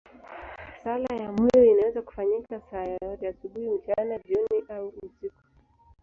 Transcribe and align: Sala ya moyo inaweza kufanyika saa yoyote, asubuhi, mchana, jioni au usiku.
Sala 0.83 1.15
ya 1.15 1.31
moyo 1.31 1.65
inaweza 1.65 2.01
kufanyika 2.01 2.61
saa 2.71 2.83
yoyote, 2.83 3.27
asubuhi, 3.27 3.69
mchana, 3.69 4.19
jioni 4.19 4.63
au 4.69 4.87
usiku. 4.87 5.39